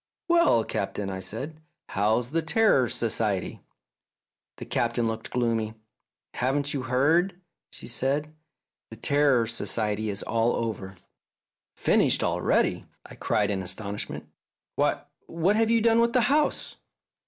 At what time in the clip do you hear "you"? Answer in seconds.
6.73-6.81, 15.69-15.81